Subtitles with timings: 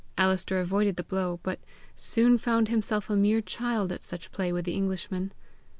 [0.17, 1.59] Alister avoided the blow, but
[1.95, 5.31] soon found himself a mere child at such play with the Englishman.